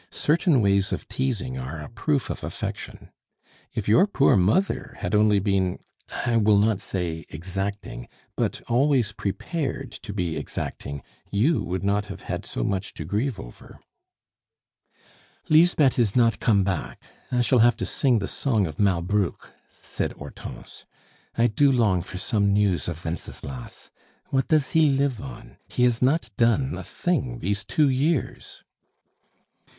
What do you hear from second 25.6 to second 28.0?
He has not done a thing these two